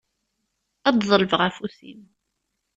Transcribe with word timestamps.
Ad 0.87 0.95
d-ḍelbeɣ 0.99 1.41
afus-im. 1.47 2.01